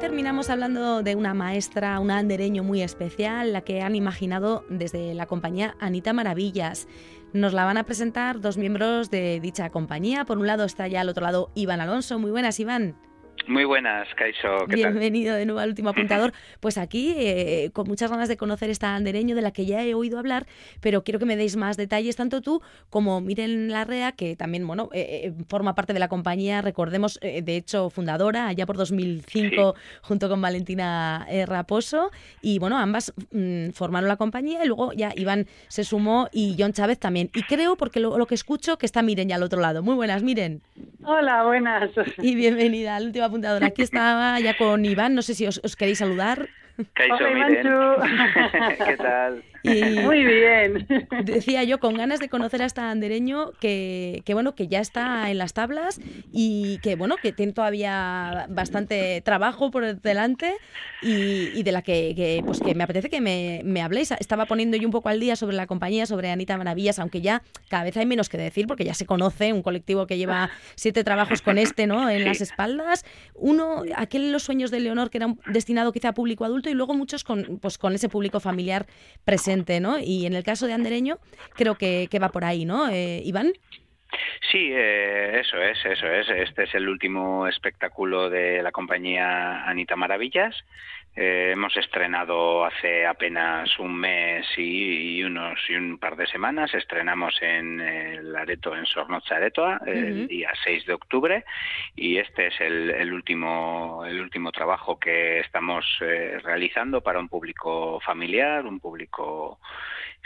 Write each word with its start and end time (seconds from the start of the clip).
Terminamos 0.00 0.48
hablando 0.48 1.02
de 1.02 1.14
una 1.14 1.34
maestra, 1.34 2.00
una 2.00 2.16
andereño 2.16 2.64
muy 2.64 2.80
especial, 2.80 3.52
la 3.52 3.60
que 3.60 3.82
han 3.82 3.94
imaginado 3.94 4.64
desde 4.70 5.12
la 5.12 5.26
compañía 5.26 5.76
Anita 5.78 6.14
Maravillas. 6.14 6.88
Nos 7.34 7.52
la 7.52 7.66
van 7.66 7.76
a 7.76 7.84
presentar 7.84 8.40
dos 8.40 8.56
miembros 8.56 9.10
de 9.10 9.40
dicha 9.40 9.68
compañía. 9.68 10.24
Por 10.24 10.38
un 10.38 10.46
lado 10.46 10.64
está 10.64 10.88
ya 10.88 11.02
al 11.02 11.10
otro 11.10 11.24
lado 11.24 11.50
Iván 11.54 11.82
Alonso. 11.82 12.18
Muy 12.18 12.30
buenas, 12.30 12.58
Iván. 12.58 12.96
Muy 13.46 13.64
buenas, 13.64 14.08
Kaiso. 14.14 14.66
Bienvenido 14.66 15.34
de 15.34 15.46
nuevo 15.46 15.60
al 15.60 15.70
último 15.70 15.90
apuntador. 15.90 16.32
Pues 16.60 16.78
aquí, 16.78 17.14
eh, 17.16 17.70
con 17.72 17.86
muchas 17.88 18.10
ganas 18.10 18.28
de 18.28 18.36
conocer 18.36 18.70
esta 18.70 18.94
andereño 18.94 19.34
de 19.34 19.42
la 19.42 19.50
que 19.50 19.66
ya 19.66 19.82
he 19.82 19.94
oído 19.94 20.18
hablar, 20.18 20.46
pero 20.80 21.04
quiero 21.04 21.18
que 21.18 21.26
me 21.26 21.36
deis 21.36 21.56
más 21.56 21.76
detalles, 21.76 22.16
tanto 22.16 22.40
tú 22.40 22.62
como 22.90 23.20
Miren 23.20 23.70
Larrea, 23.70 24.12
que 24.12 24.36
también 24.36 24.66
bueno, 24.66 24.90
eh, 24.92 25.22
eh, 25.24 25.44
forma 25.48 25.74
parte 25.74 25.92
de 25.92 25.98
la 25.98 26.08
compañía, 26.08 26.62
recordemos, 26.62 27.18
de 27.20 27.56
hecho, 27.56 27.90
fundadora, 27.90 28.48
allá 28.48 28.66
por 28.66 28.76
2005, 28.76 29.74
junto 30.02 30.28
con 30.28 30.40
Valentina 30.40 31.26
Raposo. 31.46 32.10
Y 32.42 32.58
bueno, 32.58 32.78
ambas 32.78 33.12
mm, 33.32 33.70
formaron 33.70 34.08
la 34.08 34.16
compañía 34.16 34.64
y 34.64 34.68
luego 34.68 34.92
ya 34.92 35.12
Iván 35.16 35.46
se 35.68 35.84
sumó 35.84 36.28
y 36.32 36.56
John 36.58 36.72
Chávez 36.72 36.98
también. 36.98 37.30
Y 37.34 37.42
creo, 37.42 37.76
porque 37.76 38.00
lo, 38.00 38.18
lo 38.18 38.26
que 38.26 38.34
escucho, 38.34 38.78
que 38.78 38.86
está 38.86 39.02
Miren 39.02 39.28
ya 39.28 39.36
al 39.36 39.42
otro 39.42 39.60
lado. 39.60 39.82
Muy 39.82 39.94
buenas, 39.94 40.22
Miren. 40.22 40.62
Hola, 41.04 41.44
buenas. 41.44 41.90
Y 42.18 42.34
bienvenida 42.34 42.96
al 42.96 43.06
último 43.06 43.29
apuntador. 43.30 43.64
Aquí 43.64 43.82
estaba 43.82 44.38
ya 44.40 44.56
con 44.56 44.84
Iván, 44.84 45.14
no 45.14 45.22
sé 45.22 45.34
si 45.34 45.46
os, 45.46 45.60
os 45.64 45.76
queréis 45.76 45.98
saludar. 45.98 46.48
¿Qué 46.94 47.08
tal? 48.98 49.42
Muy 49.62 50.24
bien. 50.24 50.86
Decía 51.24 51.64
yo, 51.64 51.78
con 51.78 51.94
ganas 51.94 52.18
de 52.20 52.28
conocer 52.28 52.62
a 52.62 52.66
esta 52.66 52.90
andereño 52.90 53.52
que, 53.60 54.22
que, 54.24 54.34
bueno, 54.34 54.54
que 54.54 54.68
ya 54.68 54.80
está 54.80 55.30
en 55.30 55.38
las 55.38 55.52
tablas 55.52 56.00
y 56.32 56.78
que 56.78 56.96
bueno, 56.96 57.16
que 57.16 57.32
tiene 57.32 57.52
todavía 57.52 58.46
bastante 58.48 59.20
trabajo 59.20 59.70
por 59.70 60.00
delante 60.00 60.54
y, 61.02 61.62
de 61.62 61.72
la 61.72 61.82
que, 61.82 62.42
pues 62.44 62.60
que 62.60 62.74
me 62.74 62.84
apetece 62.84 63.10
que 63.10 63.20
me, 63.20 63.60
me, 63.64 63.82
habléis. 63.82 64.12
Estaba 64.12 64.46
poniendo 64.46 64.76
yo 64.76 64.86
un 64.86 64.92
poco 64.92 65.08
al 65.08 65.20
día 65.20 65.36
sobre 65.36 65.56
la 65.56 65.66
compañía, 65.66 66.06
sobre 66.06 66.30
Anita 66.30 66.56
Maravillas, 66.56 66.98
aunque 66.98 67.20
ya 67.20 67.42
cada 67.68 67.84
vez 67.84 67.96
hay 67.96 68.06
menos 68.06 68.28
que 68.28 68.38
decir, 68.38 68.66
porque 68.66 68.84
ya 68.84 68.94
se 68.94 69.06
conoce 69.06 69.52
un 69.52 69.62
colectivo 69.62 70.06
que 70.06 70.16
lleva 70.16 70.50
siete 70.74 71.04
trabajos 71.04 71.42
con 71.42 71.58
este, 71.58 71.86
¿no? 71.86 72.08
En 72.08 72.24
las 72.24 72.40
espaldas. 72.40 73.04
Uno, 73.34 73.82
aquel 73.96 74.32
Los 74.32 74.44
sueños 74.44 74.70
de 74.70 74.80
Leonor, 74.80 75.10
que 75.10 75.18
era 75.18 75.34
destinado 75.46 75.92
quizá 75.92 76.10
a 76.10 76.14
público 76.14 76.44
adulto, 76.44 76.70
y 76.70 76.74
luego 76.74 76.94
muchos 76.94 77.24
con, 77.24 77.58
pues, 77.60 77.76
con 77.78 77.94
ese 77.94 78.08
público 78.08 78.40
familiar 78.40 78.86
presente 79.24 79.49
Y 80.00 80.26
en 80.26 80.34
el 80.34 80.44
caso 80.44 80.66
de 80.66 80.72
Andereño, 80.72 81.18
creo 81.54 81.74
que, 81.76 82.08
que 82.10 82.18
va 82.18 82.28
por 82.30 82.44
ahí, 82.44 82.64
¿no? 82.64 82.88
Eh, 82.88 83.22
Iván. 83.24 83.52
Sí, 84.50 84.70
eh, 84.72 85.40
eso 85.40 85.56
es, 85.62 85.78
eso 85.84 86.06
es. 86.06 86.28
Este 86.28 86.64
es 86.64 86.74
el 86.74 86.88
último 86.88 87.46
espectáculo 87.46 88.28
de 88.30 88.62
la 88.62 88.72
compañía 88.72 89.64
Anita 89.64 89.96
Maravillas. 89.96 90.54
Eh, 91.16 91.50
hemos 91.52 91.76
estrenado 91.76 92.64
hace 92.64 93.04
apenas 93.04 93.78
un 93.80 93.96
mes 93.96 94.46
y, 94.56 95.22
unos 95.24 95.58
y 95.68 95.74
un 95.74 95.98
par 95.98 96.16
de 96.16 96.26
semanas. 96.26 96.72
Estrenamos 96.72 97.34
en 97.42 97.80
el 97.80 98.36
Areto, 98.36 98.76
en 98.76 98.86
Sornoza 98.86 99.36
Aretoa, 99.36 99.80
el 99.86 100.28
día 100.28 100.50
6 100.62 100.86
de 100.86 100.92
octubre, 100.94 101.44
y 101.96 102.18
este 102.18 102.46
es 102.46 102.60
el, 102.60 103.12
último 103.12 104.04
el 104.06 104.20
último 104.20 104.52
trabajo 104.52 104.98
que 104.98 105.40
estamos 105.40 105.84
eh, 106.00 106.38
realizando 106.42 107.00
para 107.00 107.18
un 107.18 107.28
público 107.28 108.00
familiar, 108.00 108.64
un 108.64 108.78
público 108.78 109.58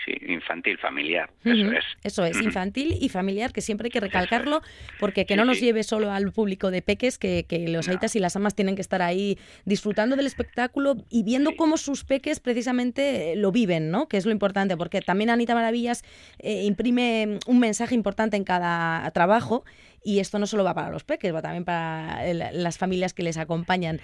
sí, 0.04 0.12
infantil, 0.28 0.78
familiar. 0.78 1.30
Eso 1.44 1.72
es. 1.72 1.84
Eso 2.02 2.24
es, 2.24 2.40
infantil 2.40 2.96
y 3.00 3.08
familiar, 3.08 3.52
que 3.52 3.60
siempre 3.60 3.86
hay 3.86 3.90
que 3.90 4.00
recalcarlo, 4.00 4.62
porque 5.00 5.26
que 5.26 5.36
no 5.36 5.44
nos 5.44 5.60
lleve 5.60 5.82
solo 5.82 6.10
al 6.10 6.32
público 6.32 6.70
de 6.70 6.82
peques, 6.82 7.18
que, 7.18 7.44
los 7.68 7.88
aitas 7.88 8.14
y 8.16 8.18
las 8.18 8.36
amas 8.36 8.54
tienen 8.54 8.74
que 8.74 8.82
estar 8.82 9.02
ahí 9.02 9.38
disfrutando 9.64 10.16
del 10.16 10.26
espectáculo 10.26 10.96
y 11.10 11.22
viendo 11.22 11.56
cómo 11.56 11.76
sus 11.76 12.04
peques 12.04 12.40
precisamente 12.40 13.32
eh, 13.32 13.36
lo 13.36 13.52
viven, 13.52 13.90
¿no? 13.90 14.08
Que 14.08 14.16
es 14.16 14.26
lo 14.26 14.32
importante, 14.32 14.76
porque 14.76 15.00
también 15.00 15.30
Anita 15.30 15.54
Maravillas 15.54 16.04
eh, 16.38 16.64
imprime 16.64 17.38
un 17.46 17.58
mensaje 17.58 17.94
importante 17.94 18.36
en 18.36 18.44
cada 18.44 19.10
trabajo 19.12 19.64
y 20.04 20.20
esto 20.20 20.38
no 20.38 20.46
solo 20.46 20.62
va 20.62 20.74
para 20.74 20.90
los 20.90 21.02
peques, 21.02 21.34
va 21.34 21.40
también 21.40 21.64
para 21.64 22.22
las 22.52 22.78
familias 22.78 23.14
que 23.14 23.22
les 23.22 23.38
acompañan. 23.38 24.00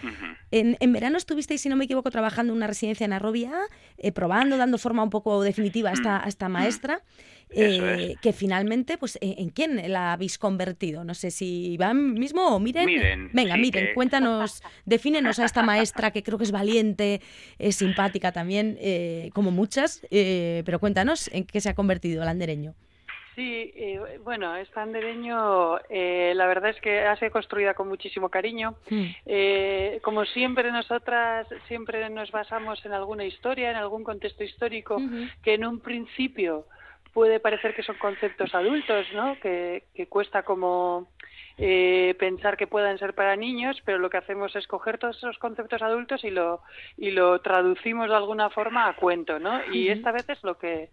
en, 0.51 0.77
en, 0.81 0.93
verano 0.93 1.19
estuvisteis, 1.19 1.61
si 1.61 1.69
no 1.69 1.77
me 1.77 1.85
equivoco, 1.85 2.11
trabajando 2.11 2.53
en 2.53 2.57
una 2.57 2.67
residencia 2.67 3.05
en 3.05 3.13
Arrobia, 3.13 3.53
eh, 3.99 4.11
probando, 4.11 4.57
dando 4.57 4.79
forma 4.79 5.03
un 5.03 5.11
poco 5.11 5.43
definitiva 5.43 5.91
a 5.91 5.93
esta, 5.93 6.25
esta 6.27 6.49
maestra. 6.49 7.03
Eh, 7.53 8.15
que 8.23 8.33
finalmente, 8.33 8.97
pues, 8.97 9.19
¿en, 9.21 9.51
quién 9.51 9.93
la 9.93 10.13
habéis 10.13 10.39
convertido? 10.39 11.03
No 11.03 11.15
sé 11.15 11.33
si 11.33 11.73
Iván 11.73 12.15
mismo 12.15 12.47
o 12.47 12.61
Miren. 12.61 13.29
Venga, 13.33 13.57
miren, 13.57 13.89
cuéntanos, 13.93 14.63
defínenos 14.87 15.41
a 15.41 15.47
esta 15.47 15.61
maestra 15.65 16.13
que 16.13 16.23
creo 16.23 16.39
que 16.39 16.45
es 16.45 16.53
valiente, 16.53 17.21
es 17.59 17.75
simpática 17.75 18.31
también, 18.31 18.79
eh, 18.81 19.31
como 19.35 19.51
muchas, 19.51 20.01
pero 20.11 20.79
cuéntanos 20.79 21.29
en 21.33 21.45
qué 21.45 21.61
se 21.61 21.69
ha 21.69 21.75
convertido 21.75 22.23
el 22.23 22.29
andereño. 22.29 22.77
Sí, 23.41 23.73
eh, 23.75 24.19
bueno, 24.23 24.55
esta 24.57 24.83
andereño 24.83 25.79
eh, 25.89 26.35
la 26.37 26.47
verdad 26.47 26.73
es 26.73 26.81
que 26.83 27.01
ha 27.01 27.17
sido 27.17 27.31
construida 27.31 27.73
con 27.73 27.89
muchísimo 27.89 28.29
cariño. 28.29 28.75
Hmm. 28.91 29.07
Eh, 29.25 29.99
como 30.03 30.27
siempre 30.27 30.71
nosotras 30.71 31.47
siempre 31.67 32.11
nos 32.11 32.31
basamos 32.33 32.85
en 32.85 32.93
alguna 32.93 33.25
historia, 33.25 33.71
en 33.71 33.77
algún 33.77 34.05
contexto 34.05 34.45
histórico 34.45 35.01
que 35.43 35.55
en 35.55 35.65
un 35.65 35.81
principio 35.81 36.67
puede 37.15 37.41
parecer 37.41 37.75
que 37.75 37.83
son 37.83 37.97
conceptos 37.97 38.55
adultos, 38.55 39.07
¿no? 39.15 39.41
Que, 39.41 39.85
cuesta 40.11 40.43
como 40.43 41.09
pensar 41.57 42.59
que 42.59 42.67
puedan 42.67 42.99
ser 42.99 43.15
para 43.15 43.37
niños, 43.37 43.81
pero 43.87 43.97
lo 43.97 44.11
que 44.11 44.19
hacemos 44.19 44.55
es 44.55 44.67
coger 44.67 44.99
todos 44.99 45.17
esos 45.17 45.39
conceptos 45.39 45.81
adultos 45.81 46.25
y 46.25 46.31
lo 46.31 46.61
y 46.99 47.11
lo 47.11 47.41
traducimos 47.41 48.11
de 48.11 48.17
alguna 48.17 48.51
forma 48.51 48.87
a 48.87 48.97
cuento, 48.97 49.39
¿no? 49.39 49.65
Y 49.73 49.89
esta 49.89 50.13
vez 50.13 50.29
es 50.29 50.43
lo 50.43 50.59
que 50.59 50.91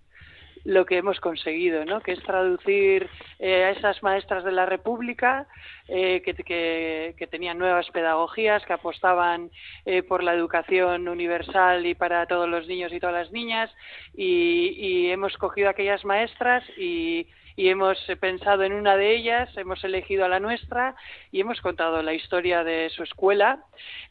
lo 0.64 0.86
que 0.86 0.98
hemos 0.98 1.20
conseguido, 1.20 1.86
¿no? 1.86 2.02
que 2.02 2.14
es 2.14 2.24
traducir 2.24 3.10
eh, 3.40 3.64
a 3.66 3.72
esas 3.72 4.02
maestras 4.04 4.44
de 4.44 4.52
la 4.52 4.66
República 4.66 5.48
eh, 5.88 6.22
que, 6.24 7.28
tenían 7.28 7.58
nuevas 7.58 7.90
pedagogías, 7.92 8.66
que 8.66 8.74
apostaban 8.74 9.52
eh, 9.86 10.04
por 10.04 10.24
la 10.24 10.34
educación 10.34 11.08
universal 11.08 11.86
y 11.86 11.96
para 11.96 12.26
todos 12.26 12.50
los 12.50 12.68
niños 12.68 12.92
y 12.94 13.00
todas 13.00 13.16
las 13.16 13.32
niñas, 13.32 13.70
y, 14.16 14.76
y 14.78 15.12
hemos 15.12 15.38
cogido 15.38 15.70
aquellas 15.70 16.04
maestras 16.06 16.64
y 16.78 17.28
y 17.58 17.70
hemos 17.70 17.98
pensado 18.20 18.64
en 18.64 18.72
una 18.72 18.96
de 18.96 19.16
ellas, 19.16 19.50
hemos 19.58 19.84
elegido 19.84 20.24
a 20.24 20.30
la 20.30 20.40
nuestra 20.40 20.96
y 21.32 21.42
hemos 21.42 21.60
contado 21.60 22.04
la 22.04 22.14
historia 22.14 22.64
de 22.64 22.92
su 22.92 23.02
escuela 23.02 23.66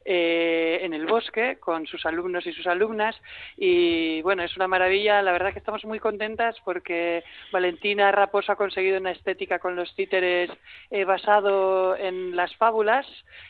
eh, 0.05 0.81
en 0.83 0.93
el 0.93 1.07
bosque 1.07 1.57
con 1.61 1.87
sus 1.87 2.05
alumnos 2.07 2.45
y 2.45 2.53
sus 2.53 2.67
alumnas. 2.67 3.15
Y 3.57 4.21
bueno, 4.23 4.43
es 4.43 4.57
una 4.57 4.67
maravilla, 4.67 5.23
la 5.23 5.31
verdad 5.31 5.53
que 5.53 5.61
estamos 5.61 5.85
muy 5.85 6.01
contentas 6.01 6.57
porque 6.65 7.23
Valentina 7.53 8.11
Raposo 8.11 8.51
ha 8.51 8.57
conseguido 8.57 8.99
una 8.99 9.13
estética 9.13 9.61
con 9.61 9.77
los 9.77 9.95
títeres 9.95 10.51
eh, 10.91 11.05
basado 11.05 11.97
en 11.97 12.35
las 12.35 12.55
fábulas. 12.57 13.07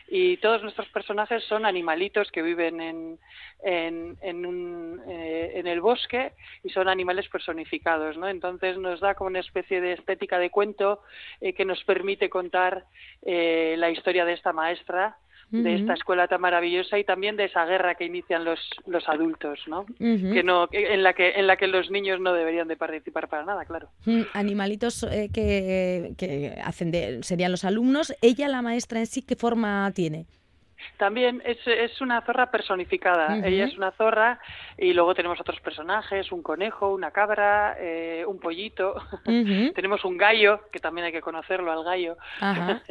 Y 0.09 0.37
todos 0.37 0.63
nuestros 0.63 0.89
personajes 0.91 1.43
son 1.45 1.65
animalitos 1.65 2.31
que 2.31 2.43
viven 2.43 2.81
en, 2.81 3.19
en, 3.63 4.17
en, 4.21 4.47
un, 4.47 5.03
eh, 5.09 5.53
en 5.55 5.67
el 5.67 5.81
bosque 5.81 6.33
y 6.63 6.69
son 6.69 6.89
animales 6.89 7.29
personificados, 7.29 8.17
¿no? 8.17 8.29
Entonces 8.29 8.79
nos 8.79 9.01
da 9.01 9.15
como 9.15 9.29
una 9.29 9.41
especie 9.41 9.81
de 9.81 9.86
estética 9.93 10.39
de 10.39 10.51
cuento 10.51 11.03
eh, 11.41 11.53
que 11.53 11.65
nos 11.65 11.83
permite 11.85 12.29
contar 12.29 12.85
eh, 13.23 13.75
la 13.79 13.91
historia 13.91 14.25
de 14.25 14.33
esta 14.33 14.53
maestra 14.53 15.17
de 15.49 15.77
esta 15.77 15.95
escuela 15.95 16.27
tan 16.27 16.41
maravillosa 16.41 16.99
y 16.99 17.05
también 17.05 17.37
de 17.37 17.45
esa 17.45 17.65
guerra 17.67 17.95
que 17.95 18.05
inician 18.05 18.45
los, 18.45 18.59
los 18.85 19.09
adultos, 19.09 19.61
¿no? 19.69 19.87
Que 19.97 20.43
no 20.43 20.69
en 20.73 21.05
la 21.05 21.13
que 21.13 21.35
en 21.37 21.47
la 21.47 21.57
que 21.57 21.69
los 21.69 21.89
niños 21.89 22.19
no 22.19 22.33
deberían 22.33 22.67
de 22.67 22.77
participar 22.77 23.29
para 23.29 23.45
nada, 23.45 23.65
claro. 23.65 23.89
Animalitos 24.33 25.07
que, 25.33 26.15
que 26.19 26.59
hacen 26.65 26.91
de, 26.91 27.23
serían 27.23 27.53
los 27.53 27.65
alumnos. 27.65 28.13
Ella, 28.23 28.49
la 28.49 28.61
maestra 28.61 28.99
en 28.99 29.07
sí, 29.07 29.23
¿qué 29.23 29.37
forma 29.37 29.89
tiene? 29.95 30.27
También 30.97 31.43
es, 31.45 31.59
es 31.67 32.01
una 32.01 32.23
zorra 32.23 32.51
personificada. 32.51 33.37
Ella 33.47 33.65
es 33.65 33.77
una 33.77 33.91
zorra 33.93 34.39
y 34.79 34.93
luego 34.93 35.15
tenemos 35.15 35.41
otros 35.41 35.61
personajes, 35.61 36.33
un 36.33 36.43
conejo, 36.43 36.93
una 36.93 37.11
cabra, 37.11 37.77
eh, 37.79 38.25
un 38.27 38.39
pollito. 38.39 38.95
tenemos 39.75 40.05
un 40.05 40.17
gallo, 40.17 40.61
que 40.73 40.81
también 40.81 41.07
hay 41.07 41.13
que 41.13 41.21
conocerlo 41.21 41.73
al 41.73 41.85
gallo. 41.85 42.17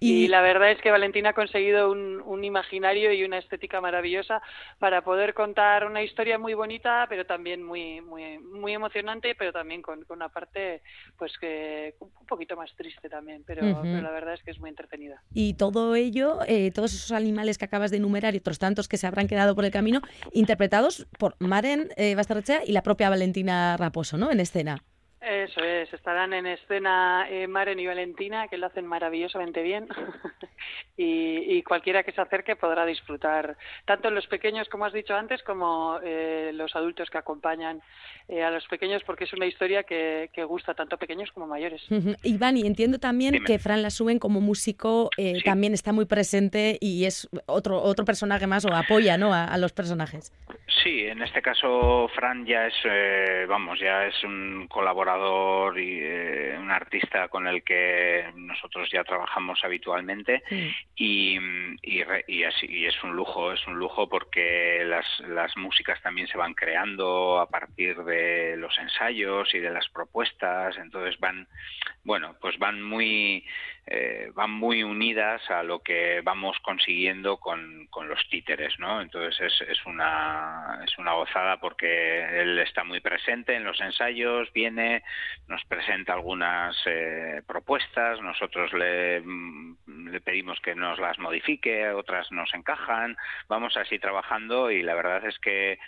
Y... 0.00 0.28
la 0.28 0.40
verdad 0.40 0.70
es 0.70 0.80
que 0.80 0.90
Valentina 0.90 1.30
ha 1.30 1.32
conseguido 1.32 1.90
un, 1.90 2.22
un, 2.24 2.44
imaginario 2.44 3.12
y 3.12 3.24
una 3.24 3.38
estética 3.38 3.80
maravillosa 3.80 4.42
para 4.78 5.02
poder 5.02 5.34
contar 5.34 5.86
una 5.86 6.02
historia 6.02 6.38
muy 6.38 6.54
bonita, 6.54 7.06
pero 7.08 7.24
también 7.24 7.62
muy 7.62 8.00
muy 8.00 8.38
muy 8.38 8.74
emocionante, 8.74 9.34
pero 9.34 9.52
también 9.52 9.82
con, 9.82 10.04
con 10.04 10.16
una 10.16 10.28
parte 10.28 10.82
pues 11.18 11.32
que 11.38 11.94
un 12.00 12.26
poquito 12.26 12.56
más 12.56 12.74
triste 12.76 13.08
también, 13.08 13.42
pero, 13.46 13.62
la 13.66 14.10
verdad 14.10 14.34
es 14.34 14.42
que 14.42 14.50
es 14.50 14.58
muy 14.58 14.70
entretenida. 14.70 15.22
Y 15.32 15.54
todo 15.54 15.94
ello, 15.94 16.40
eh, 16.46 16.70
todos 16.72 16.94
esos 16.94 17.12
animales 17.12 17.58
que 17.58 17.64
acabas 17.64 17.90
de 17.90 17.98
enumerar 17.98 18.34
y 18.34 18.38
otros 18.38 18.58
tantos 18.58 18.88
que 18.88 18.96
se 18.96 19.06
habrán 19.06 19.28
quedado 19.28 19.54
por 19.54 19.64
el 19.64 19.70
camino, 19.70 20.00
interpretados 20.32 21.06
por 21.18 21.36
Maren 21.38 21.88
eh, 21.96 22.14
Bastarrechea 22.14 22.62
y 22.64 22.72
la 22.72 22.82
propia 22.82 23.10
Valentina 23.10 23.76
Raposo, 23.76 24.16
¿no? 24.18 24.30
En 24.30 24.40
escena. 24.40 24.82
Eso 25.20 25.60
es, 25.64 25.92
estarán 25.92 26.34
en 26.34 26.46
escena 26.46 27.26
eh, 27.30 27.46
Maren 27.48 27.80
y 27.80 27.86
Valentina, 27.86 28.48
que 28.48 28.58
lo 28.58 28.66
hacen 28.66 28.86
maravillosamente 28.86 29.62
bien. 29.62 29.88
y, 30.96 31.62
cualquiera 31.62 32.02
que 32.02 32.12
se 32.12 32.20
acerque 32.20 32.54
podrá 32.54 32.84
disfrutar, 32.84 33.56
tanto 33.86 34.10
los 34.10 34.26
pequeños, 34.26 34.68
como 34.68 34.84
has 34.84 34.92
dicho 34.92 35.14
antes, 35.14 35.42
como 35.42 35.98
eh, 36.04 36.50
los 36.54 36.76
adultos 36.76 37.08
que 37.10 37.18
acompañan 37.18 37.80
eh, 38.28 38.42
a 38.42 38.50
los 38.50 38.66
pequeños, 38.66 39.02
porque 39.04 39.24
es 39.24 39.32
una 39.32 39.46
historia 39.46 39.82
que, 39.82 40.28
gusta 40.46 40.74
tanto 40.74 40.94
a 40.96 40.98
pequeños 40.98 41.32
como 41.32 41.46
a 41.46 41.48
mayores. 41.48 41.82
Iván, 42.22 42.56
y 42.56 42.66
entiendo 42.66 42.98
también 42.98 43.42
que 43.44 43.58
Fran 43.58 43.82
Lasuen 43.82 44.18
como 44.18 44.40
músico 44.40 45.10
eh, 45.16 45.42
también 45.44 45.74
está 45.74 45.92
muy 45.92 46.04
presente 46.04 46.78
y 46.80 47.04
es 47.04 47.28
otro, 47.46 47.82
otro 47.82 48.04
personaje 48.04 48.46
más 48.46 48.64
o 48.64 48.72
apoya 48.72 49.16
¿no? 49.18 49.34
a, 49.34 49.56
los 49.56 49.72
personajes. 49.72 50.32
Sí, 50.84 51.06
en 51.06 51.22
este 51.22 51.42
caso 51.42 52.08
Fran 52.14 52.46
ya 52.46 52.66
es, 52.66 53.48
vamos, 53.48 53.80
ya 53.80 54.06
es 54.06 54.22
un 54.22 54.68
colaborador 54.68 55.05
y 55.76 56.02
un 56.58 56.70
artista 56.70 57.28
con 57.28 57.46
el 57.46 57.62
que 57.62 58.24
nosotros 58.34 58.88
ya 58.90 59.04
trabajamos 59.04 59.62
habitualmente 59.62 60.42
y, 60.96 61.38
y, 61.82 62.42
así, 62.44 62.86
es 62.86 63.02
un 63.04 63.14
lujo, 63.14 63.52
es 63.52 63.64
un 63.66 63.78
lujo 63.78 64.08
porque 64.08 64.82
las, 64.84 65.06
las 65.28 65.56
músicas 65.56 66.02
también 66.02 66.26
se 66.26 66.36
van 66.36 66.54
creando 66.54 67.38
a 67.38 67.48
partir 67.48 67.96
de 68.02 68.56
los 68.56 68.76
ensayos 68.78 69.54
y 69.54 69.60
de 69.60 69.70
las 69.70 69.88
propuestas, 69.88 70.76
entonces 70.78 71.18
van, 71.20 71.46
bueno, 72.06 72.36
pues 72.40 72.56
van 72.58 72.80
muy 72.80 73.44
eh, 73.88 74.30
van 74.34 74.50
muy 74.50 74.82
unidas 74.82 75.48
a 75.50 75.62
lo 75.62 75.80
que 75.80 76.20
vamos 76.22 76.56
consiguiendo 76.60 77.36
con, 77.38 77.86
con 77.88 78.08
los 78.08 78.20
títeres, 78.28 78.78
¿no? 78.78 79.00
Entonces 79.00 79.40
es, 79.40 79.68
es, 79.68 79.86
una, 79.86 80.80
es 80.84 80.96
una 80.98 81.12
gozada 81.12 81.58
porque 81.58 82.40
él 82.40 82.58
está 82.60 82.84
muy 82.84 83.00
presente 83.00 83.54
en 83.54 83.64
los 83.64 83.80
ensayos, 83.80 84.52
viene, 84.52 85.02
nos 85.48 85.64
presenta 85.64 86.14
algunas 86.14 86.76
eh, 86.86 87.42
propuestas, 87.46 88.20
nosotros 88.22 88.72
le, 88.72 89.20
mm, 89.20 90.08
le 90.10 90.20
pedimos 90.20 90.60
que 90.60 90.74
nos 90.76 90.98
las 91.00 91.18
modifique, 91.18 91.90
otras 91.90 92.30
nos 92.30 92.54
encajan, 92.54 93.16
vamos 93.48 93.76
así 93.76 93.98
trabajando 93.98 94.70
y 94.70 94.82
la 94.82 94.94
verdad 94.94 95.24
es 95.26 95.38
que 95.40 95.78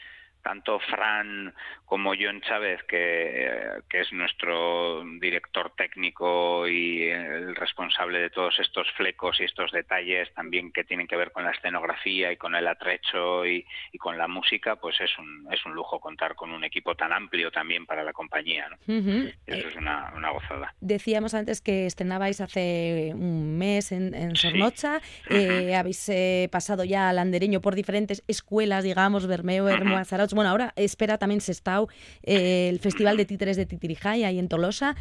tanto 0.43 0.79
Fran 0.81 1.55
como 1.85 2.13
John 2.19 2.41
Chávez, 2.43 2.83
que, 2.85 3.81
es 3.91 4.13
nuestro 4.13 5.03
director 5.21 5.73
técnico 5.77 6.69
y 6.69 7.09
el 7.09 7.57
responsable 7.57 8.21
de 8.21 8.31
todos 8.31 8.59
estos 8.61 8.87
flecos 8.93 9.41
y 9.41 9.45
estos 9.45 9.73
detalles 9.73 10.33
también 10.35 10.71
que 10.71 10.85
tienen 10.85 11.07
que 11.07 11.17
ver 11.17 11.33
con 11.33 11.45
la 11.45 11.51
escenografía 11.51 12.31
y 12.31 12.37
con 12.37 12.55
el 12.55 12.69
atrecho 12.69 13.47
y, 13.47 13.67
con 13.99 14.19
la 14.19 14.29
música, 14.29 14.77
pues 14.77 15.01
es 15.01 15.11
un, 15.19 15.49
es 15.53 15.65
un 15.67 15.75
lujo 15.75 15.99
contar 15.99 16.35
con 16.37 16.53
un 16.53 16.63
equipo 16.63 16.95
tan 16.95 17.13
amplio 17.13 17.51
también 17.51 17.87
para 17.87 18.05
la 18.05 18.13
compañía. 18.13 18.69
Eso 18.87 19.69
es 19.69 19.77
una, 19.77 20.13
gozada. 20.31 20.75
Decíamos 20.81 21.35
antes 21.35 21.61
que 21.61 21.87
estrenabais 21.87 22.41
hace 22.41 23.13
un 23.15 23.59
mes 23.59 23.93
en, 23.93 24.15
en 24.15 24.37
Sornocha, 24.37 25.01
eh, 25.31 25.75
habéis 25.75 26.09
eh, 26.09 26.49
pasado 26.53 26.85
ya 26.85 27.09
al 27.09 27.19
andereño 27.19 27.61
por 27.61 27.75
diferentes 27.75 28.23
escuelas, 28.29 28.85
digamos, 28.85 29.27
Bermeo, 29.27 29.69
Hermoa, 29.69 30.05
bueno, 30.35 30.51
ahora 30.51 30.73
espera 30.77 31.19
también 31.19 31.41
Sestao 31.41 31.89
eh, 32.23 32.69
el 32.69 32.79
Festival 32.79 33.17
de 33.17 33.25
Títeres 33.25 33.57
de 33.57 33.67
Titirijay 33.67 34.25
ahí 34.25 34.39
en 34.39 34.49
Tolosa. 34.49 34.97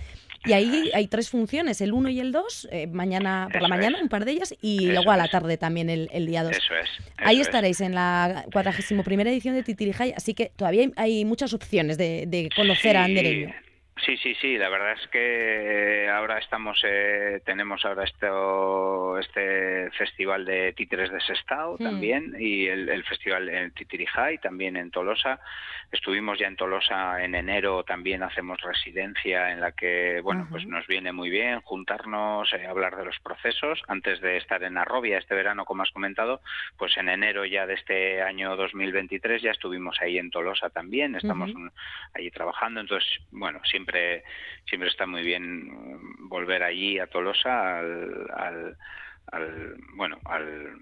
Y 0.46 0.54
ahí 0.54 0.92
hay 0.94 1.08
tres 1.08 1.30
funciones, 1.30 1.82
el 1.82 1.92
1 1.92 2.10
y 2.10 2.20
el 2.20 2.32
2, 2.32 2.70
eh, 2.72 2.88
mañana 2.88 3.50
por 3.52 3.62
la 3.62 3.68
mañana, 3.68 4.00
un 4.02 4.08
par 4.08 4.24
de 4.24 4.32
ellas, 4.32 4.54
y 4.62 4.86
luego 4.86 5.12
a 5.12 5.18
la 5.18 5.28
tarde 5.28 5.58
también 5.58 5.90
el, 5.90 6.26
día 6.28 6.44
2. 6.44 6.52
Eso 6.56 6.74
es. 6.76 6.90
ahí 7.18 7.42
estaréis 7.42 7.82
en 7.82 7.96
la 7.96 8.46
41 8.54 9.30
edición 9.30 9.56
de 9.56 9.64
Titirijay, 9.64 10.14
así 10.16 10.34
que 10.34 10.52
todavía 10.56 10.90
hay, 10.96 11.26
muchas 11.26 11.54
opciones 11.54 11.98
de, 11.98 12.50
conocer 12.56 12.96
a 12.96 13.06
Andereño. 13.06 13.54
Sí, 14.06 14.18
sí, 14.18 14.36
sí. 14.36 14.58
La 14.58 14.70
verdad 14.70 14.94
es 14.94 15.08
que 15.10 16.06
eh, 16.06 16.10
ahora 16.10 16.38
estamos, 16.38 16.80
eh, 16.86 17.42
tenemos 17.46 17.84
ahora 17.86 18.04
esto, 18.04 19.18
este 19.18 19.90
festival 19.92 20.46
de 20.46 20.74
títeres 20.74 21.12
de 21.12 21.20
Sestao 21.22 21.78
también 21.78 22.36
y 22.40 22.68
el, 22.68 23.04
festival 23.06 23.50
en 23.50 23.72
Titirijay 23.72 24.38
también 24.38 24.78
en 24.78 24.92
Tolosa. 24.92 25.40
Estuvimos 25.92 26.38
ya 26.38 26.48
en 26.48 26.58
Tolosa 26.58 27.24
en 27.24 27.34
enero, 27.34 27.84
también 27.84 28.22
hacemos 28.22 28.60
residencia 28.62 29.52
en 29.52 29.62
la 29.62 29.72
que, 29.72 30.20
bueno, 30.22 30.48
pues 30.50 30.68
nos 30.68 30.86
viene 30.86 31.12
muy 31.12 31.30
bien 31.30 31.62
juntarnos, 31.62 32.52
eh, 32.54 32.68
hablar 32.68 32.98
de 32.98 33.06
los 33.06 33.18
procesos. 33.20 33.82
Antes 33.88 34.22
de 34.22 34.38
estar 34.38 34.62
en 34.64 34.78
Arrobia 34.78 35.18
este 35.18 35.34
verano, 35.34 35.66
como 35.66 35.84
has 35.84 35.92
comentado, 35.92 36.42
pues 36.78 36.98
en 36.98 37.10
enero 37.10 37.46
ya 37.46 37.66
de 37.66 37.76
este 37.76 38.22
año 38.22 38.56
2023 38.56 39.42
ya 39.42 39.52
estuvimos 39.52 39.98
ahí 40.02 40.18
en 40.18 40.30
Tolosa 40.30 40.70
también. 40.70 41.16
Estamos 41.16 41.52
allí 42.14 42.30
trabajando. 42.32 42.82
Entonces, 42.82 43.08
bueno, 43.32 43.62
siempre 43.64 43.87
siempre 44.66 44.90
está 44.90 45.06
muy 45.06 45.24
bien 45.24 45.70
volver 46.28 46.64
allí 46.64 47.00
a 47.00 47.08
Tolosa 47.08 47.80
al, 47.80 48.76
al, 49.32 49.76
bueno 49.96 50.20
al 50.26 50.78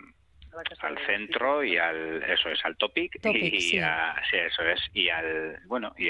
al 0.81 0.97
centro 1.05 1.63
y 1.63 1.77
al 1.77 2.23
eso 2.23 2.49
es 2.49 2.63
al 2.63 2.77
topic, 2.77 3.19
y, 3.25 3.61
sí. 3.61 3.77
eso 3.77 4.63
es 4.63 4.79
y 4.93 5.09
al 5.09 5.59
bueno 5.65 5.93
y, 5.97 6.09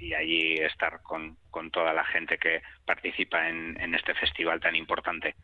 y 0.00 0.14
allí 0.14 0.54
estar 0.54 1.00
con, 1.02 1.36
con 1.50 1.70
toda 1.70 1.92
la 1.92 2.04
gente 2.04 2.38
que 2.38 2.62
participa 2.84 3.48
en, 3.48 3.94
este 3.94 4.14
festival 4.14 4.60
tan 4.60 4.76
importante. 4.76 5.34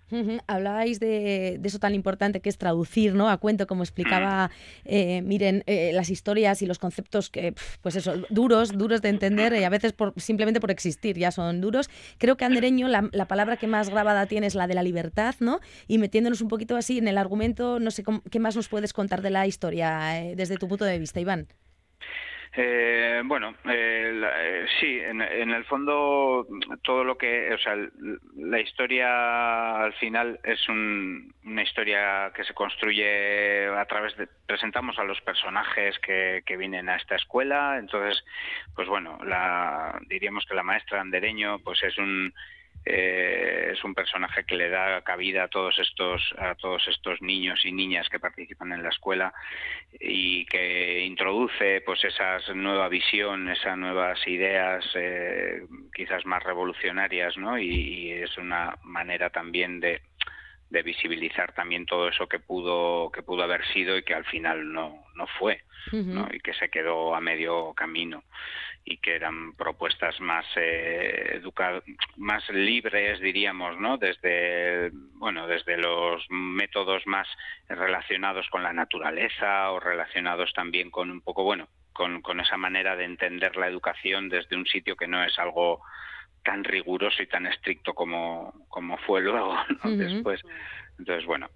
Hablabais 0.46 1.00
de, 1.00 1.60
eso 1.62 1.78
tan 1.78 1.94
importante 1.94 2.40
que 2.40 2.48
es 2.48 2.58
traducir, 2.58 3.14
¿no? 3.14 3.28
A 3.28 3.38
cuento, 3.38 3.66
como 3.66 3.82
explicaba, 3.82 4.50
eh, 4.84 5.20
miren, 5.22 5.64
eh, 5.66 5.90
las 5.92 6.10
historias 6.10 6.62
y 6.62 6.66
los 6.66 6.78
conceptos 6.78 7.28
que, 7.28 7.54
pues 7.82 7.96
eso, 7.96 8.14
duros, 8.30 8.76
duros 8.76 9.02
de 9.02 9.08
entender 9.08 9.54
y 9.54 9.64
a 9.64 9.68
veces 9.68 9.92
por, 9.92 10.14
simplemente 10.16 10.60
por 10.60 10.70
existir 10.70 11.18
ya 11.18 11.30
son 11.30 11.60
duros. 11.60 11.90
Creo 12.18 12.36
que 12.36 12.44
andereño, 12.44 12.88
la, 12.88 13.08
la, 13.12 13.26
palabra 13.26 13.56
que 13.56 13.66
más 13.66 13.90
grabada 13.90 14.26
tiene 14.26 14.46
es 14.46 14.54
la 14.54 14.66
de 14.66 14.74
la 14.74 14.82
libertad, 14.82 15.34
¿no? 15.40 15.60
Y 15.88 15.98
metiéndonos 15.98 16.40
un 16.40 16.48
poquito 16.48 16.76
así 16.76 16.98
en 16.98 17.08
el 17.08 17.18
argumento, 17.18 17.80
no 17.80 17.90
sé 17.90 18.04
qué 18.36 18.40
más 18.40 18.54
nos 18.54 18.68
puedes 18.68 18.92
contar 18.92 19.22
de 19.22 19.30
la 19.30 19.46
historia 19.46 20.20
eh, 20.20 20.34
desde 20.36 20.58
tu 20.58 20.68
punto 20.68 20.84
de 20.84 20.98
vista, 20.98 21.18
Iván. 21.20 21.48
Eh, 22.54 23.22
bueno, 23.24 23.54
eh, 23.64 24.22
eh, 24.22 24.66
sí, 24.78 25.00
en, 25.00 25.22
el 25.22 25.64
fondo 25.64 26.46
todo 26.82 27.02
lo 27.02 27.16
que, 27.16 27.54
o 27.54 27.58
sea, 27.58 27.76
la 28.36 28.60
historia 28.60 29.84
al 29.84 29.94
final 29.94 30.38
es 30.44 30.68
una 30.68 31.62
historia 31.62 32.30
que 32.34 32.44
se 32.44 32.52
construye 32.52 33.68
a 33.68 33.84
través 33.86 34.14
de, 34.18 34.28
presentamos 34.46 34.98
a 34.98 35.04
los 35.04 35.18
personajes 35.22 35.98
que, 36.00 36.42
que 36.44 36.58
vienen 36.58 36.90
a 36.90 36.96
esta 36.96 37.16
escuela, 37.16 37.78
entonces, 37.78 38.22
pues 38.74 38.86
bueno, 38.86 39.18
la, 39.24 39.98
diríamos 40.08 40.44
que 40.44 40.54
la 40.54 40.62
maestra 40.62 41.00
Andereño, 41.00 41.58
pues 41.60 41.82
es 41.82 41.96
un 41.96 42.34
eh, 42.88 43.72
es 43.72 43.82
un 43.82 43.94
personaje 43.96 44.44
que 44.44 44.54
le 44.54 44.68
da 44.70 45.02
cabida 45.02 45.44
a 45.44 45.48
todos 45.48 45.76
estos 45.80 46.22
a 46.38 46.54
todos 46.54 46.86
estos 46.86 47.20
niños 47.20 47.64
y 47.64 47.72
niñas 47.72 48.08
que 48.08 48.20
participan 48.20 48.72
en 48.72 48.84
la 48.84 48.90
escuela 48.90 49.34
y 49.98 50.46
que 50.46 51.04
introduce 51.04 51.82
pues 51.84 52.04
esa 52.04 52.38
nueva 52.54 52.88
visión 52.88 53.48
esas 53.48 53.76
nuevas 53.76 54.24
ideas 54.28 54.84
eh, 54.94 55.66
quizás 55.92 56.24
más 56.26 56.44
revolucionarias 56.44 57.36
no 57.36 57.58
y, 57.58 58.12
es 58.12 58.38
una 58.38 58.76
manera 58.84 59.30
también 59.30 59.80
de 59.80 60.00
de 60.70 60.82
visibilizar 60.82 61.52
también 61.52 61.86
todo 61.86 62.08
eso 62.08 62.28
que 62.28 62.38
pudo 62.38 63.10
que 63.10 63.22
pudo 63.22 63.42
haber 63.42 63.66
sido 63.72 63.98
y 63.98 64.04
que 64.04 64.14
al 64.14 64.24
final 64.26 64.72
no 64.72 65.06
no 65.16 65.26
fue 65.38 65.62
¿no? 65.92 66.28
y 66.32 66.40
que 66.40 66.54
se 66.54 66.68
quedó 66.68 67.14
a 67.14 67.20
medio 67.20 67.72
camino 67.74 68.22
y 68.88 68.98
que 68.98 69.16
eran 69.16 69.52
propuestas 69.54 70.18
más 70.20 70.46
eh, 70.54 71.42
más 72.16 72.48
libres 72.50 73.20
diríamos 73.20 73.78
no 73.80 73.98
desde 73.98 74.92
bueno 75.14 75.48
desde 75.48 75.76
los 75.76 76.24
métodos 76.30 77.04
más 77.06 77.26
relacionados 77.68 78.48
con 78.48 78.62
la 78.62 78.72
naturaleza 78.72 79.72
o 79.72 79.80
relacionados 79.80 80.52
también 80.52 80.90
con 80.92 81.10
un 81.10 81.20
poco 81.20 81.42
bueno 81.42 81.66
con, 81.92 82.22
con 82.22 82.38
esa 82.38 82.56
manera 82.56 82.94
de 82.94 83.04
entender 83.04 83.56
la 83.56 83.66
educación 83.66 84.28
desde 84.28 84.54
un 84.54 84.66
sitio 84.66 84.94
que 84.96 85.08
no 85.08 85.24
es 85.24 85.36
algo 85.38 85.82
tan 86.44 86.62
riguroso 86.62 87.22
y 87.24 87.26
tan 87.26 87.46
estricto 87.46 87.92
como, 87.92 88.66
como 88.68 88.98
fue 88.98 89.20
luego 89.20 89.56
después. 89.82 90.40
Entonces 90.96 91.26
bueno 91.26 91.50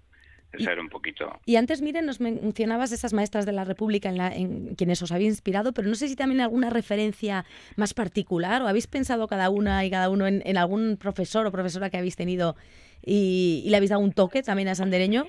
ser 0.59 0.79
un 0.79 0.89
poquito. 0.89 1.39
Y 1.45 1.55
antes, 1.55 1.81
miren, 1.81 2.05
nos 2.05 2.19
mencionabas 2.19 2.91
esas 2.91 3.13
maestras 3.13 3.45
de 3.45 3.51
la 3.51 3.63
República 3.63 4.09
en, 4.09 4.17
la, 4.17 4.35
en 4.35 4.75
quienes 4.75 5.01
os 5.01 5.11
había 5.11 5.27
inspirado, 5.27 5.73
pero 5.73 5.87
no 5.87 5.95
sé 5.95 6.07
si 6.07 6.15
también 6.15 6.41
alguna 6.41 6.69
referencia 6.69 7.45
más 7.75 7.93
particular 7.93 8.61
o 8.61 8.67
habéis 8.67 8.87
pensado 8.87 9.27
cada 9.27 9.49
una 9.49 9.85
y 9.85 9.89
cada 9.89 10.09
uno 10.09 10.27
en, 10.27 10.57
algún 10.57 10.97
profesor 10.97 11.45
o 11.45 11.51
profesora 11.51 11.89
que 11.89 11.97
habéis 11.97 12.15
tenido 12.15 12.55
y, 13.03 13.63
y, 13.65 13.69
le 13.69 13.77
habéis 13.77 13.89
dado 13.89 14.01
un 14.01 14.11
toque 14.11 14.43
también 14.43 14.67
a 14.67 14.75
Sandereño. 14.75 15.25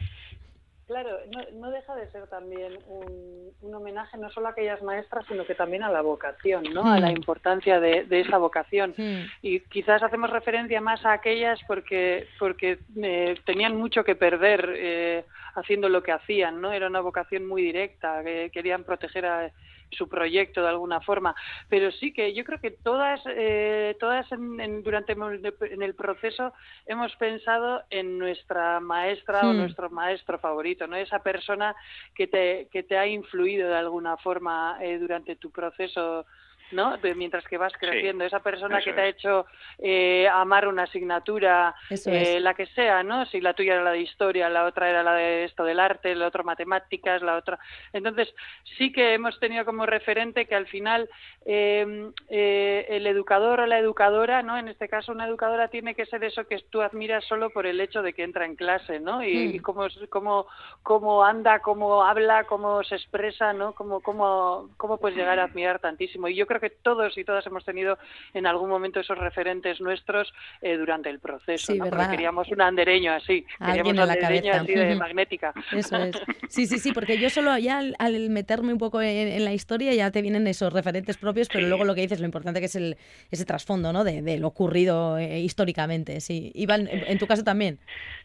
Claro, 0.92 1.20
no, 1.54 1.70
deja 1.70 1.94
de 1.96 2.06
ser 2.10 2.26
también 2.26 2.78
un, 2.86 3.74
homenaje 3.74 4.18
no 4.18 4.30
solo 4.30 4.48
a 4.48 4.50
aquellas 4.50 4.82
maestras, 4.82 5.24
sino 5.26 5.46
que 5.46 5.54
también 5.54 5.82
a 5.82 5.90
la 5.90 6.02
vocación, 6.02 6.64
¿no? 6.74 6.82
A 6.84 7.00
la 7.00 7.08
hmm. 7.08 7.16
importancia 7.16 7.80
de, 7.80 8.06
esa 8.10 8.36
vocación. 8.36 8.92
Hmm. 8.94 9.22
Y 9.40 9.60
quizás 9.60 10.02
hacemos 10.02 10.28
referencia 10.28 10.82
más 10.82 11.02
a 11.06 11.14
aquellas 11.14 11.58
porque, 11.66 12.26
porque 12.38 12.78
eh, 13.02 13.36
tenían 13.46 13.74
mucho 13.74 14.04
que 14.04 14.16
perder 14.16 14.74
eh, 14.76 15.24
haciendo 15.54 15.88
lo 15.88 16.02
que 16.02 16.12
hacían, 16.12 16.60
¿no? 16.60 16.72
Era 16.72 16.88
una 16.88 17.00
vocación 17.00 17.46
muy 17.46 17.62
directa, 17.62 18.22
que 18.22 18.50
querían 18.52 18.84
proteger 18.84 19.24
a 19.24 19.50
su 19.92 20.08
proyecto 20.08 20.62
de 20.62 20.68
alguna 20.68 21.00
forma. 21.00 21.34
Pero 21.68 21.90
sí 21.92 22.12
que 22.12 22.34
yo 22.34 22.44
creo 22.44 22.60
que 22.60 22.70
todas, 22.70 23.20
eh, 23.26 23.96
todas 24.00 24.30
en, 24.32 24.82
durante 24.82 25.12
en 25.12 25.82
el 25.82 25.94
proceso 25.94 26.52
hemos 26.86 27.14
pensado 27.16 27.82
en 27.90 28.18
nuestra 28.18 28.80
maestra 28.80 29.40
o 29.42 29.52
hmm. 29.52 29.56
nuestro 29.56 29.90
maestro 29.90 30.38
favorito, 30.38 30.86
¿no? 30.86 30.96
Esa 30.96 31.20
persona 31.20 31.74
que 32.14 32.26
te, 32.26 32.68
que 32.70 32.82
te 32.82 32.96
ha 32.96 33.06
influido 33.06 33.68
de 33.68 33.76
alguna 33.76 34.16
forma 34.16 34.78
eh, 34.80 34.98
durante 34.98 35.36
tu 35.36 35.50
proceso 35.50 36.26
¿no? 36.72 36.98
mientras 37.16 37.44
que 37.46 37.58
vas 37.58 37.72
creciendo. 37.78 38.24
Esa 38.24 38.40
persona 38.40 38.80
que 38.80 38.92
te 38.92 39.00
ha 39.00 39.06
hecho 39.06 39.46
eh, 39.78 40.28
amar 40.28 40.68
una 40.68 40.84
asignatura, 40.84 41.74
eh, 41.90 42.40
la 42.40 42.54
que 42.54 42.66
sea, 42.66 43.02
¿no? 43.02 43.26
Si 43.26 43.40
la 43.40 43.54
tuya 43.54 43.74
era 43.74 43.84
la 43.84 43.92
de 43.92 44.00
historia, 44.00 44.48
la 44.48 44.64
otra 44.64 44.88
era 44.88 45.02
la 45.02 45.14
de 45.14 45.44
esto 45.44 45.64
del 45.64 45.80
arte, 45.80 46.14
la 46.14 46.26
otra 46.26 46.42
matemáticas, 46.42 47.22
la 47.22 47.36
otra. 47.36 47.58
Entonces, 47.92 48.34
sí 48.76 48.92
que 48.92 49.14
hemos 49.14 49.38
tenido 49.40 49.64
como 49.64 49.86
referente 49.86 50.46
que 50.46 50.54
al 50.54 50.66
final 50.66 51.08
em, 51.44 52.12
eh, 52.28 52.86
el 52.88 53.06
educador 53.06 53.60
o 53.60 53.66
la 53.66 53.78
educadora, 53.78 54.42
¿no? 54.42 54.56
En 54.56 54.68
este 54.68 54.88
caso, 54.88 55.12
una 55.12 55.26
educadora 55.26 55.68
tiene 55.68 55.94
que 55.94 56.06
ser 56.06 56.24
eso 56.24 56.46
que 56.46 56.58
tú 56.70 56.82
admiras 56.82 57.24
solo 57.24 57.50
por 57.50 57.66
el 57.66 57.80
hecho 57.80 58.02
de 58.02 58.12
que 58.12 58.24
entra 58.24 58.44
en 58.44 58.56
clase, 58.56 59.00
¿no? 59.00 59.22
Y, 59.22 59.58
mm. 59.58 59.62
cómo, 59.62 59.86
cómo, 60.08 60.46
cómo 60.82 61.24
anda, 61.24 61.60
cómo 61.60 62.04
habla, 62.04 62.44
cómo 62.44 62.82
se 62.84 62.96
expresa, 62.96 63.52
¿no? 63.52 63.74
Cómo, 63.74 64.00
cómo, 64.00 64.70
cómo 64.76 64.98
puedes 64.98 65.16
llegar 65.16 65.38
a 65.38 65.44
admirar 65.44 65.78
tantísimo. 65.78 66.28
Y 66.28 66.34
yo 66.34 66.46
creo 66.46 66.60
que 66.62 66.70
todos 66.70 67.18
y 67.18 67.24
todas 67.24 67.44
hemos 67.46 67.64
tenido 67.64 67.98
en 68.32 68.46
algún 68.46 68.70
momento 68.70 69.00
esos 69.00 69.18
referentes 69.18 69.80
nuestros 69.80 70.32
eh, 70.60 70.76
durante 70.76 71.10
el 71.10 71.18
proceso, 71.18 71.74
¿no? 71.74 71.86
porque 71.90 72.08
queríamos 72.10 72.48
un 72.48 72.62
andereño 72.62 73.12
así, 73.12 73.44
queríamos 73.58 73.92
un 73.92 74.00
andereño 74.00 74.52
así 74.54 74.74
de 74.74 74.94
magnética. 74.94 75.52
Eso 75.72 75.96
es. 75.96 76.16
Sí, 76.48 76.66
sí, 76.66 76.78
sí, 76.78 76.92
porque 76.92 77.18
yo 77.18 77.30
solo 77.30 77.56
ya 77.56 77.80
al, 77.98 78.28
meterme 78.28 78.74
un 78.74 78.78
poco 78.78 79.00
en, 79.00 79.42
la 79.42 79.54
historia 79.54 79.94
ya 79.94 80.10
te 80.10 80.20
vienen 80.20 80.46
esos 80.46 80.70
referentes 80.70 81.16
propios, 81.16 81.48
pero 81.48 81.66
luego 81.66 81.84
lo 81.84 81.94
que 81.94 82.02
dices, 82.02 82.20
lo 82.20 82.26
importante 82.26 82.60
que 82.60 82.66
es 82.66 82.76
el, 82.76 82.96
ese 83.30 83.46
trasfondo, 83.46 83.90
¿no? 83.92 84.04
De, 84.04 84.38
lo 84.38 84.48
ocurrido 84.48 85.16
eh, 85.16 85.40
históricamente, 85.40 86.20
sí. 86.20 86.52
Iván, 86.54 86.88
en, 86.90 87.18
tu 87.18 87.26
caso 87.26 87.42
también. 87.42 87.78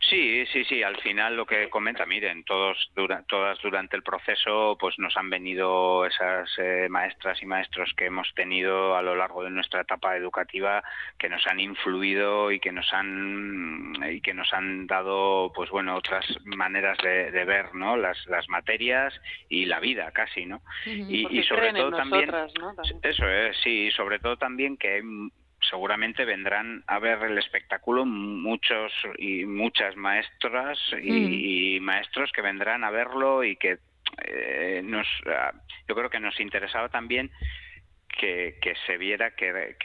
Sí, 0.10 0.46
sí, 0.52 0.66
sí, 0.66 0.84
al 0.84 0.98
final 0.98 1.38
lo 1.38 1.46
que 1.46 1.70
comenta, 1.70 2.06
miren, 2.06 2.44
todos 2.44 2.92
todas 3.28 3.58
durante 3.62 3.96
el 3.96 4.04
proceso 4.04 4.78
pues 4.80 5.00
nos 5.00 5.16
han 5.16 5.30
venido 5.30 6.06
esas 6.06 6.50
eh, 6.58 6.88
maestras 6.90 7.42
y 7.42 7.46
maestros 7.46 7.94
que 7.96 8.06
hemos 8.06 8.27
tenido 8.36 8.96
a 8.96 9.02
lo 9.02 9.16
largo 9.16 9.44
de 9.44 9.50
nuestra 9.50 9.82
etapa 9.82 10.16
educativa 10.16 10.84
que 11.18 11.30
nos 11.30 11.46
han 11.48 11.60
influido 11.60 12.52
y 12.52 12.60
que 12.60 12.72
nos 12.72 12.92
han 12.94 13.94
y 14.10 14.22
que 14.22 14.34
nos 14.34 14.54
han 14.54 14.88
dado 14.88 15.52
pues 15.54 15.70
bueno 15.70 15.96
otras 15.96 16.26
maneras 16.46 16.98
de, 17.00 17.46
ver 17.46 17.74
no 17.76 17.98
las, 17.98 18.18
las 18.28 18.48
materias 18.50 19.14
y 19.50 19.66
la 19.66 19.80
vida 19.80 20.12
casi 20.12 20.46
no 20.46 20.62
y, 20.86 21.44
sobre 21.44 21.74
todo 21.74 21.92
también, 21.92 22.32
eso 23.04 23.28
es 23.28 23.58
sí 23.64 23.92
sobre 23.92 24.20
todo 24.20 24.38
también 24.38 24.78
que 24.78 25.02
seguramente 25.70 26.26
vendrán 26.26 26.84
a 26.88 27.00
ver 27.00 27.22
el 27.24 27.38
espectáculo 27.38 28.06
muchos 28.06 28.92
y 29.18 29.46
muchas 29.46 29.96
maestras 29.96 30.78
y, 31.02 31.80
maestros 31.82 32.32
que 32.32 32.42
vendrán 32.42 32.84
a 32.84 32.92
verlo 32.92 33.44
y 33.44 33.56
que 33.56 33.78
eh, 34.24 34.82
nos 34.84 35.08
ah, 35.28 35.54
yo 35.88 35.96
creo 35.96 36.10
que 36.10 36.20
nos 36.20 36.40
interesaba 36.40 36.90
también 36.90 37.32
que, 38.18 38.74
se 38.86 38.98
viera 38.98 39.32
que, 39.32 39.76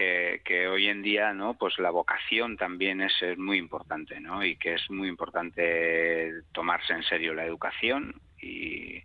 que, 0.45 0.69
hoy 0.69 0.89
en 0.89 1.03
día 1.03 1.33
no 1.33 1.55
pues 1.55 1.79
la 1.79 1.91
vocación 1.91 2.57
también 2.57 3.01
es, 3.01 3.15
muy 3.37 3.59
importante 3.59 4.21
no 4.21 4.45
y 4.45 4.57
que 4.57 4.75
es 4.75 4.91
muy 4.91 5.09
importante 5.09 6.43
tomarse 6.53 6.93
en 6.93 7.03
serio 7.05 7.35
la 7.35 7.45
educación 7.45 8.21
y, 8.41 9.03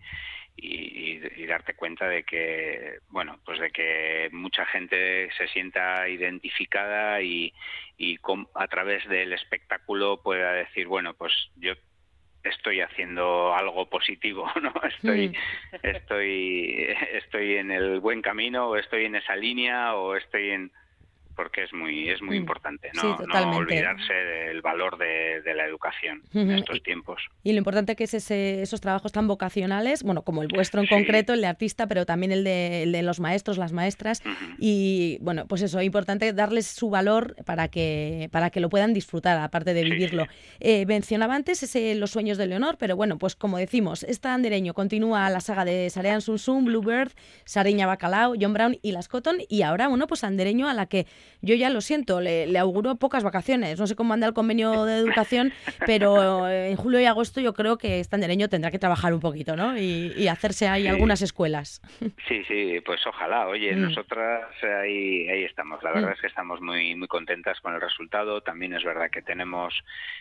y, 0.56 1.46
darte 1.46 1.76
cuenta 1.76 2.08
de 2.08 2.24
que 2.24 3.00
bueno 3.10 3.40
pues 3.46 3.60
de 3.60 3.70
que 3.72 4.30
mucha 4.32 4.66
gente 4.66 5.30
se 5.38 5.48
sienta 5.48 6.10
identificada 6.10 7.22
y, 7.22 7.54
y 7.98 8.18
a 8.56 8.68
través 8.68 9.08
del 9.08 9.34
espectáculo 9.34 10.22
pueda 10.22 10.52
decir 10.54 10.88
bueno 10.88 11.14
pues 11.14 11.34
yo 11.56 11.74
estoy 12.48 12.82
haciendo 12.82 13.54
algo 13.54 13.90
positivo, 13.90 14.50
¿no? 14.62 14.74
Estoy, 14.84 15.30
mm. 15.30 15.34
estoy, 15.84 16.96
estoy 17.14 17.56
en 17.56 17.72
el 17.72 18.00
buen 18.00 18.22
camino, 18.22 18.70
o 18.70 18.76
estoy 18.76 19.06
en 19.06 19.16
esa 19.16 19.36
línea, 19.36 19.96
o 19.96 20.16
estoy 20.16 20.52
en, 20.52 20.72
porque 21.38 21.64
es 21.64 21.72
muy 21.72 22.10
es 22.10 22.22
muy 22.22 22.36
mm. 22.38 22.42
importante 22.42 22.90
no, 22.96 23.16
no 23.16 23.58
olvidarse 23.58 24.14
del 24.14 24.62
valor 24.62 24.98
de, 24.98 25.54
la 25.56 25.66
educación 25.66 26.24
en 26.34 26.52
estos 26.52 26.82
tiempos. 26.84 27.22
y 27.44 27.52
lo 27.54 27.60
importante 27.60 27.96
que 27.96 28.04
es 28.04 28.14
ese, 28.16 28.62
esos 28.62 28.82
trabajos 28.82 29.12
tan 29.12 29.28
vocacionales 29.28 30.04
bueno 30.04 30.24
como 30.24 30.42
el 30.42 30.50
vuestro 30.50 30.82
en 30.82 30.88
concreto 30.88 31.34
el 31.34 31.42
de 31.42 31.48
artista 31.48 31.88
pero 31.88 32.06
también 32.06 32.32
el 32.32 32.44
de, 32.44 33.02
los 33.04 33.20
maestros 33.20 33.58
las 33.58 33.72
maestras. 33.72 34.24
Y 34.58 35.20
bueno 35.22 35.46
pues 35.48 35.62
eso 35.62 35.80
es 35.80 35.86
importante 35.86 36.34
darles 36.34 36.66
su 36.66 36.90
valor 36.90 37.36
para 37.46 37.68
que 37.68 38.28
para 38.32 38.50
que 38.50 38.60
lo 38.60 38.70
puedan 38.70 38.94
disfrutar 38.94 39.38
aparte 39.38 39.76
de 39.76 39.84
vivirlo. 39.84 40.26
eh, 40.60 40.86
mencionaba 40.88 41.36
antes 41.36 41.62
ese 41.62 41.94
los 41.94 42.10
sueños 42.10 42.40
de 42.40 42.48
Leonor 42.48 42.78
pero 42.80 42.96
bueno 42.96 43.20
pues 43.20 43.36
como 43.36 43.60
decimos 43.60 44.04
esta 44.04 44.34
andereño 44.34 44.74
continúa 44.74 45.30
la 45.30 45.40
saga 45.40 45.64
de 45.64 45.90
Sarean 45.92 46.22
Sun 46.22 46.66
Bluebird 46.66 47.12
Sariña 47.46 47.86
Bacalao 47.86 48.34
John 48.40 48.54
Brown 48.54 48.78
y 48.82 48.92
las 48.92 49.08
Cotton. 49.08 49.38
Y 49.48 49.62
ahora 49.62 49.88
bueno 49.88 50.08
pues 50.08 50.24
andereño 50.24 50.68
a 50.68 50.74
la 50.74 50.88
que 50.88 51.06
yo 51.42 51.56
ya 51.56 51.70
lo 51.70 51.82
siento, 51.82 52.22
le, 52.22 52.58
auguro 52.58 52.96
pocas 52.96 53.24
vacaciones. 53.24 53.80
No 53.80 53.88
sé 53.88 53.96
cómo 53.96 54.14
anda 54.14 54.28
el 54.28 54.34
convenio 54.34 54.86
de 54.86 54.98
educación, 54.98 55.54
pero 55.86 56.50
en 56.50 56.76
julio 56.76 57.00
y 57.00 57.06
agosto 57.06 57.42
yo 57.42 57.54
creo 57.54 57.78
que 57.78 58.00
este 58.00 58.16
andereño 58.16 58.50
tendrá 58.50 58.72
que 58.72 58.80
trabajar 58.80 59.14
un 59.14 59.20
poquito, 59.20 59.56
¿no? 59.56 59.78
Y, 59.78 60.28
hacerse 60.28 60.68
ahí 60.68 60.88
algunas 60.88 61.22
escuelas. 61.22 61.82
Sí, 62.28 62.44
sí, 62.48 62.82
pues 62.86 63.06
ojalá. 63.08 63.48
Oye, 63.48 63.74
mm. 63.74 63.82
nosotras 63.82 64.46
ahí, 64.62 65.30
ahí 65.30 65.46
estamos. 65.46 65.82
La 65.82 65.92
verdad 65.92 66.10
mm. 66.10 66.14
es 66.14 66.22
que 66.22 66.28
estamos 66.28 66.60
muy, 66.60 66.96
muy 66.96 67.08
contentas 67.08 67.60
con 67.62 67.74
el 67.74 67.80
resultado. 67.80 68.42
También 68.42 68.74
es 68.74 68.84
verdad 68.84 69.10
que 69.10 69.22
tenemos, 69.22 69.74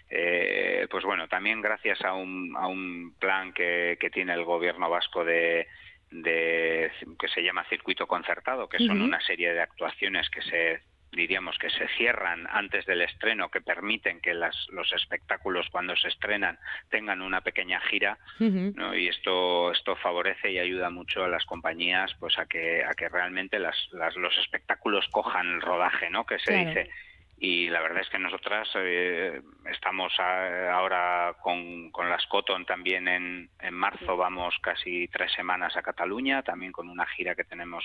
eh, 0.08 0.86
pues 0.90 1.04
bueno, 1.04 1.26
también 1.26 1.60
gracias 1.60 2.00
a 2.02 2.14
un, 2.14 2.54
a 2.56 2.68
un 2.68 3.14
plan 3.18 3.52
que, 3.52 3.98
que 4.00 4.10
tiene 4.10 4.34
el 4.34 4.44
gobierno 4.44 4.88
vasco 4.88 5.24
de 5.24 5.66
de 6.10 6.90
que 7.18 7.28
se 7.28 7.42
llama 7.42 7.64
circuito 7.68 8.06
concertado, 8.06 8.68
que 8.68 8.78
son 8.78 9.02
una 9.02 9.20
serie 9.20 9.52
de 9.52 9.60
actuaciones 9.60 10.28
que 10.30 10.42
se 10.42 10.80
diríamos 11.16 11.58
que 11.58 11.70
se 11.70 11.88
cierran 11.96 12.46
antes 12.50 12.86
del 12.86 13.02
estreno, 13.02 13.48
que 13.48 13.60
permiten 13.60 14.20
que 14.20 14.34
las, 14.34 14.54
los 14.70 14.92
espectáculos 14.92 15.66
cuando 15.72 15.96
se 15.96 16.08
estrenan 16.08 16.58
tengan 16.90 17.22
una 17.22 17.40
pequeña 17.40 17.80
gira, 17.80 18.18
y 18.38 19.08
esto 19.08 19.72
esto 19.72 19.96
favorece 19.96 20.52
y 20.52 20.58
ayuda 20.58 20.90
mucho 20.90 21.24
a 21.24 21.28
las 21.28 21.44
compañías, 21.44 22.14
pues 22.20 22.38
a 22.38 22.46
que 22.46 22.84
a 22.84 22.94
que 22.94 23.08
realmente 23.08 23.58
las, 23.58 23.76
los 23.92 24.38
espectáculos 24.38 25.08
cojan 25.08 25.46
el 25.54 25.60
rodaje, 25.60 26.10
¿no? 26.10 26.24
Que 26.24 26.38
se 26.38 26.52
dice. 26.52 26.90
Y 27.38 27.68
la 27.68 27.82
verdad 27.82 28.00
es 28.00 28.08
que 28.08 28.18
nosotras 28.18 28.66
eh, 28.76 29.42
estamos 29.70 30.10
ahora 30.18 31.36
con, 31.42 31.90
con 31.90 32.08
las 32.08 32.24
Cotton 32.28 32.64
también 32.64 33.08
en, 33.08 33.50
en 33.60 33.74
marzo 33.74 34.16
vamos 34.16 34.54
casi 34.62 35.06
tres 35.08 35.32
semanas 35.32 35.76
a 35.76 35.82
Cataluña 35.82 36.42
también 36.42 36.72
con 36.72 36.88
una 36.88 37.06
gira 37.06 37.34
que 37.34 37.44
tenemos 37.44 37.84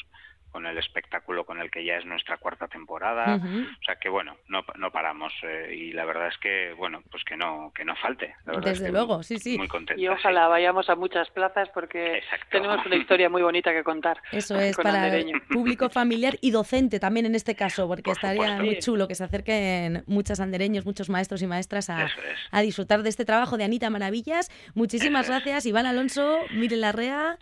con 0.51 0.65
el 0.65 0.77
espectáculo 0.77 1.45
con 1.45 1.59
el 1.59 1.71
que 1.71 1.83
ya 1.83 1.95
es 1.95 2.05
nuestra 2.05 2.37
cuarta 2.37 2.67
temporada. 2.67 3.35
O 3.35 3.83
sea 3.83 3.95
que 3.95 4.09
bueno 4.09 4.35
no, 4.47 4.63
no 4.77 4.91
paramos 4.91 5.33
eh, 5.43 5.73
y 5.75 5.93
la 5.93 6.05
verdad 6.05 6.27
es 6.27 6.37
que 6.37 6.73
bueno 6.77 7.01
pues 7.09 7.23
que 7.23 7.37
no 7.37 7.71
que 7.75 7.85
no 7.85 7.95
falte 7.95 8.35
desde 8.63 8.91
luego 8.91 9.23
sí 9.23 9.37
sí. 9.39 9.57
muy 9.57 9.67
contenta, 9.67 10.01
y 10.01 10.07
ojalá 10.07 10.47
vayamos 10.47 10.89
a 10.89 10.95
muchas 10.95 11.29
plazas 11.29 11.69
porque 11.69 12.21
tenemos 12.51 12.85
una 12.85 12.95
historia 12.95 13.29
muy 13.29 13.41
bonita 13.41 13.71
que 13.71 13.83
contar 13.83 14.17
eso 14.31 14.59
es 14.59 14.75
para 14.75 15.11
público 15.49 15.89
familiar 15.89 16.37
y 16.41 16.51
docente 16.51 16.99
también 16.99 17.25
en 17.25 17.35
este 17.35 17.55
caso 17.55 17.87
porque 17.87 18.11
estaría 18.11 18.57
muy 18.57 18.79
chulo 18.79 19.07
que 19.07 19.15
se 19.15 19.23
acerquen 19.23 20.03
muchos 20.07 20.39
andereños 20.39 20.85
muchos 20.85 21.09
maestros 21.09 21.41
y 21.41 21.47
maestras 21.47 21.89
a, 21.89 22.07
a, 22.51 22.61
disfrutar 22.61 23.03
de 23.03 23.09
este 23.09 23.25
trabajo 23.25 23.57
de 23.57 23.63
Anita 23.63 23.89
Maravillas. 23.89 24.49
Muchísimas 24.73 25.27
gracias 25.27 25.65
Iván 25.65 25.85
Alonso 25.85 26.39
Miren 26.53 26.81
Larrea 26.81 27.37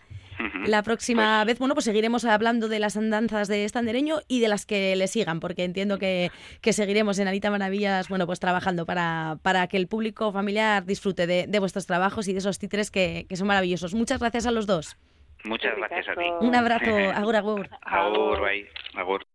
la 0.66 0.82
próxima 0.82 1.40
pues 1.40 1.46
vez, 1.46 1.58
bueno, 1.58 1.74
pues 1.74 1.84
seguiremos 1.84 2.24
hablando 2.24 2.68
de 2.68 2.78
las 2.78 2.96
andanzas 2.96 3.48
de 3.48 3.64
Estandereño 3.64 4.20
y 4.28 4.40
de 4.40 4.48
las 4.48 4.66
que 4.66 4.94
le 4.96 5.06
sigan, 5.06 5.40
porque 5.40 5.64
entiendo 5.64 5.98
que, 5.98 6.30
seguiremos 6.62 7.18
en 7.18 7.28
Anita 7.28 7.50
Maravillas, 7.50 8.08
bueno, 8.08 8.26
pues 8.26 8.40
trabajando 8.40 8.86
para, 8.86 9.38
para 9.42 9.66
que 9.66 9.76
el 9.76 9.88
público 9.88 10.32
familiar 10.32 10.84
disfrute 10.84 11.26
de, 11.26 11.58
vuestros 11.58 11.86
trabajos 11.86 12.28
y 12.28 12.32
de 12.32 12.38
esos 12.38 12.58
títeres 12.58 12.90
que, 12.90 13.26
son 13.34 13.46
maravillosos. 13.46 13.94
Muchas 13.94 14.20
gracias 14.20 14.46
a 14.46 14.50
los 14.50 14.66
dos. 14.66 14.96
Muchas 15.44 15.74
gracias 15.76 16.08
a 16.08 16.14
ti. 16.14 16.26
Un 16.40 16.54
abrazo, 16.54 16.90
agur, 17.14 17.36
agur. 17.36 17.68
Agur, 17.82 18.40
bye. 18.40 18.68
Agur. 18.94 19.29